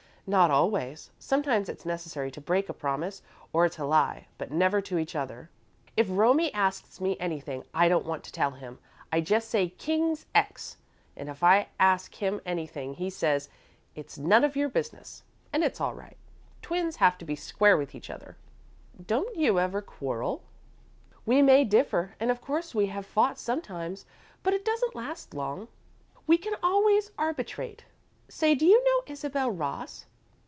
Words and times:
"Not 0.27 0.49
always. 0.51 1.09
Sometimes 1.19 1.67
it's 1.67 1.85
necessary 1.85 2.31
to 2.31 2.39
break 2.39 2.69
a 2.69 2.73
promise, 2.73 3.21
or 3.51 3.67
to 3.67 3.83
lie, 3.83 4.27
but 4.37 4.49
never 4.51 4.79
to 4.79 4.97
each 4.99 5.13
other. 5.15 5.49
If 5.97 6.07
Romie 6.07 6.53
asks 6.53 7.01
me 7.01 7.17
anything 7.19 7.65
I 7.73 7.89
don't 7.89 8.05
want 8.05 8.23
to 8.25 8.31
tell 8.31 8.51
him, 8.51 8.77
I 9.11 9.19
just 9.19 9.49
say 9.49 9.67
'King's 9.69 10.27
X,' 10.35 10.77
and 11.17 11.27
if 11.27 11.43
I 11.43 11.67
ask 11.79 12.15
him 12.15 12.39
anything, 12.45 12.93
he 12.93 13.09
says 13.09 13.49
'it's 13.93 14.17
none 14.17 14.43
of 14.45 14.55
your 14.55 14.69
business,' 14.69 15.23
and 15.51 15.65
it's 15.65 15.81
all 15.81 15.95
right. 15.95 16.15
Twins 16.61 16.95
have 16.97 17.17
to 17.17 17.25
be 17.25 17.35
square 17.35 17.75
with 17.75 17.93
each 17.95 18.09
other." 18.11 18.37
"Don't 19.05 19.35
you 19.35 19.59
ever 19.59 19.81
quarrel?" 19.81 20.43
"We 21.25 21.41
may 21.41 21.65
differ, 21.65 22.15
and 22.21 22.31
of 22.31 22.39
course 22.41 22.73
we 22.75 22.85
have 22.85 23.05
fought 23.07 23.37
sometimes, 23.39 24.05
but 24.43 24.53
it 24.53 24.63
doesn't 24.63 24.95
last 24.95 25.33
long. 25.33 25.67
We 26.25 26.37
can 26.37 26.55
always 26.63 27.11
arbitrate. 27.17 27.83
Say, 28.29 28.53
do 28.55 28.65
you 28.67 28.81
know 28.85 29.01
Isabel 29.07 29.51
Ross?" 29.51 30.05